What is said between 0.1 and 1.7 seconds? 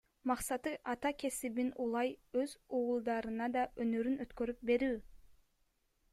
Максаты— ата кесибин